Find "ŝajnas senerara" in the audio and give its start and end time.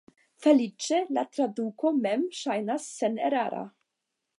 2.41-3.67